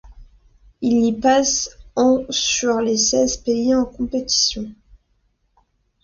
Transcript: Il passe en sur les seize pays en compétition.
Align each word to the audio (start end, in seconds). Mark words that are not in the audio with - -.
Il 0.81 1.19
passe 1.19 1.77
en 1.95 2.23
sur 2.31 2.79
les 2.81 2.97
seize 2.97 3.37
pays 3.37 3.75
en 3.75 3.85
compétition. 3.85 4.67